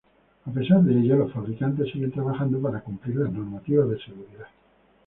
[0.47, 4.47] A pesar de ello, los fabricantes siguen trabajando para cumplir las normativas de seguridad.